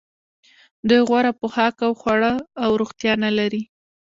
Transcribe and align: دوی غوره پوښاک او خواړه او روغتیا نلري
دوی 0.87 1.01
غوره 1.09 1.31
پوښاک 1.39 1.75
او 1.87 1.91
خواړه 2.01 2.33
او 2.63 2.71
روغتیا 2.81 3.13
نلري 3.23 3.61